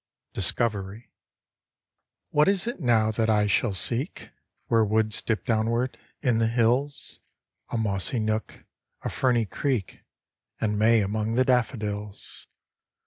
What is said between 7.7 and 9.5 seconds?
mossy nook, a ferny